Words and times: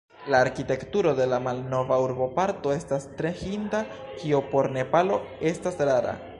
La 0.33 0.37
arkitekturo 0.43 1.11
de 1.19 1.27
la 1.33 1.39
malnova 1.47 1.99
urboparto 2.05 2.73
estas 2.77 3.07
tre 3.21 3.35
hinda, 3.45 3.85
kio 4.17 4.43
por 4.55 4.75
Nepalo 4.79 5.23
estas 5.55 5.83
rara. 5.91 6.21